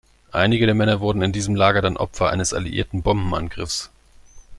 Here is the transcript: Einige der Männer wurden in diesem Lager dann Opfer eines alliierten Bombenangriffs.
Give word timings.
Einige 0.31 0.65
der 0.65 0.73
Männer 0.73 0.99
wurden 0.99 1.21
in 1.21 1.31
diesem 1.31 1.53
Lager 1.55 1.79
dann 1.83 1.95
Opfer 1.95 2.31
eines 2.31 2.55
alliierten 2.55 3.03
Bombenangriffs. 3.03 3.91